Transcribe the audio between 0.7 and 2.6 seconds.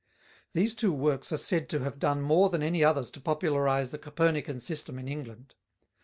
two works are said to have done more